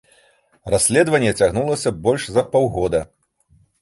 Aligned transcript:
Расследаванне 0.73 1.33
цягнулася 1.39 1.93
больш 2.07 2.23
за 2.39 2.45
паўгода. 2.57 3.07